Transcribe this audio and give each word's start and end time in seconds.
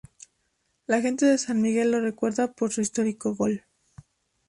La 0.87 0.99
gente 0.99 1.27
de 1.27 1.37
San 1.37 1.61
Miguel 1.61 1.91
lo 1.91 2.01
recuerda 2.01 2.51
por 2.51 2.71
su 2.73 2.81
histórico 2.81 3.35
gol. 3.35 3.65